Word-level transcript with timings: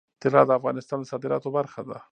طلا 0.21 0.41
د 0.47 0.51
افغانستان 0.59 0.97
د 1.01 1.05
صادراتو 1.11 1.49
برخه 1.57 1.81
ده. 1.89 1.97